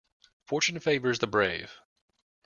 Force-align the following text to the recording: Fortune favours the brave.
Fortune 0.47 0.79
favours 0.79 1.19
the 1.19 1.27
brave. 1.27 1.71